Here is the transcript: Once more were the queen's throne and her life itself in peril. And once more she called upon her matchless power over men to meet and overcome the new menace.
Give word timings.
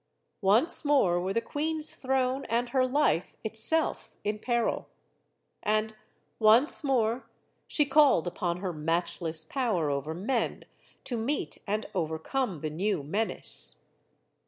Once 0.41 0.83
more 0.83 1.19
were 1.21 1.31
the 1.31 1.39
queen's 1.39 1.93
throne 1.93 2.43
and 2.45 2.69
her 2.69 2.87
life 2.87 3.35
itself 3.43 4.15
in 4.23 4.39
peril. 4.39 4.89
And 5.61 5.95
once 6.39 6.83
more 6.83 7.29
she 7.67 7.85
called 7.85 8.25
upon 8.25 8.61
her 8.61 8.73
matchless 8.73 9.43
power 9.45 9.91
over 9.91 10.15
men 10.15 10.65
to 11.03 11.17
meet 11.17 11.59
and 11.67 11.85
overcome 11.93 12.61
the 12.61 12.71
new 12.71 13.03
menace. 13.03 13.85